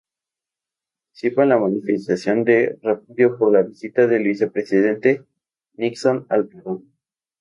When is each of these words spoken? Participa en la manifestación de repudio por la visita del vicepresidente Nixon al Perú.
Participa 1.11 1.43
en 1.43 1.49
la 1.49 1.59
manifestación 1.59 2.43
de 2.43 2.79
repudio 2.81 3.37
por 3.37 3.51
la 3.53 3.61
visita 3.61 4.07
del 4.07 4.23
vicepresidente 4.23 5.25
Nixon 5.75 6.25
al 6.29 6.47
Perú. 6.47 6.87